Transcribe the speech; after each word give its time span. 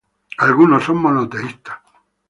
Algunos 0.45 0.83
son 0.87 0.97
monoteístas. 0.99 1.77